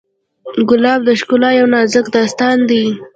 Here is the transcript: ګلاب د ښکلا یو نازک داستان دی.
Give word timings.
ګلاب 0.69 0.99
د 1.07 1.09
ښکلا 1.19 1.49
یو 1.59 1.67
نازک 1.73 2.05
داستان 2.15 2.57
دی. 2.69 2.85